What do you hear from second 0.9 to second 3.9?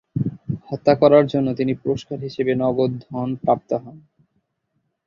করার জন্য তিনি পুরস্কার হিসেবে নগদ ধন প্রাপ্ত